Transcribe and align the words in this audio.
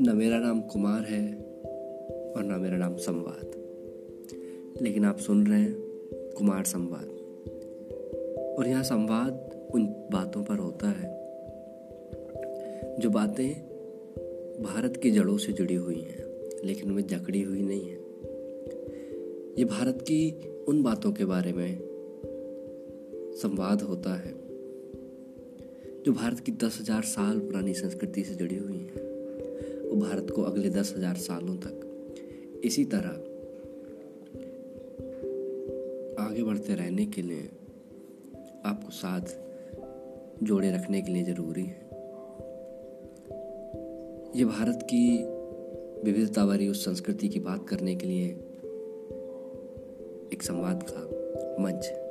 न 0.00 0.12
मेरा 0.16 0.38
नाम 0.38 0.60
कुमार 0.60 1.02
है 1.04 1.34
और 2.32 2.42
ना 2.42 2.56
मेरा 2.56 2.76
नाम 2.76 2.96
संवाद। 2.96 4.82
लेकिन 4.82 5.04
आप 5.04 5.18
सुन 5.18 5.46
रहे 5.46 5.60
हैं 5.60 5.74
कुमार 6.38 6.64
संवाद। 6.64 7.08
और 8.58 8.68
यहाँ 8.68 8.82
संवाद 8.82 9.50
उन 9.74 9.86
बातों 10.12 10.44
पर 10.44 10.58
होता 10.58 10.88
है 10.88 11.10
जो 12.98 13.10
बातें 13.10 13.48
भारत 14.62 14.96
की 14.96 15.10
जड़ों 15.10 15.36
से 15.38 15.52
जुड़ी 15.52 15.74
हुई 15.74 16.00
हैं, 16.00 16.24
लेकिन 16.64 16.88
उनमें 16.88 17.06
जकड़ी 17.06 17.42
हुई 17.42 17.62
नहीं 17.62 17.84
है। 17.84 17.98
ये 19.58 19.64
भारत 19.64 19.98
की 20.02 20.48
उन 20.68 20.82
बातों 20.82 21.12
के 21.12 21.24
बारे 21.24 21.52
में 21.52 21.78
संवाद 23.42 23.82
होता 23.82 24.14
है 24.14 24.34
जो 26.02 26.12
भारत 26.12 26.40
की 26.40 26.52
दस 26.52 26.78
हज़ार 26.80 27.02
साल 27.02 27.38
पुरानी 27.38 27.74
संस्कृति 27.74 28.24
से 28.24 28.34
जुड़ी 28.34 28.56
हुई 28.56 28.78
हैं। 28.78 28.81
भारत 29.96 30.30
को 30.30 30.42
अगले 30.42 30.70
दस 30.70 30.94
हज़ार 30.96 31.14
सालों 31.14 31.56
तक। 31.56 32.60
इसी 32.64 32.84
तरह 32.84 33.08
आगे 36.22 36.42
बढ़ते 36.42 36.74
रहने 36.74 37.06
के 37.06 37.22
लिए 37.22 37.48
आपको 38.64 38.90
साथ 38.90 39.36
जोड़े 40.42 40.72
रखने 40.72 41.02
के 41.02 41.12
लिए 41.12 41.22
ज़रूरी 41.22 41.64
है। 41.64 41.80
ये 44.36 44.44
भारत 44.44 44.78
की 44.82 45.24
विविधता 46.04 46.44
वाली 46.44 46.68
उस 46.68 46.84
संस्कृति 46.84 47.28
की 47.28 47.40
बात 47.40 47.68
करने 47.68 47.94
के 47.94 48.06
लिए 48.06 48.28
एक 50.32 50.42
संवाद 50.42 50.82
का 50.90 51.02
मंच 51.62 51.86
है। 51.86 52.01